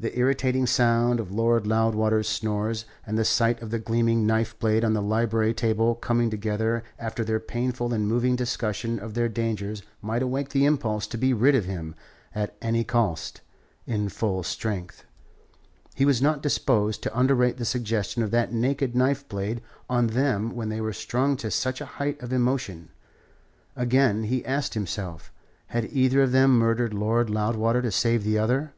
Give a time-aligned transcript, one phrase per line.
[0.00, 4.84] The irritating sound of Lord Loudwater's snores and the sight of the gleaming knife blade
[4.84, 9.82] on the library table coming together after their painful and moving discussion of their dangers
[10.00, 11.96] might awake the impulse to be rid of him,
[12.32, 13.40] at any cost,
[13.88, 15.04] in full strength.
[15.96, 20.54] He was not disposed to underrate the suggestion of that naked knife blade on them
[20.54, 22.90] when they were strung to such a height of emotion.
[23.74, 25.32] Again, he asked himself,
[25.66, 28.74] had either of them murdered Lord Loudwater to save the other?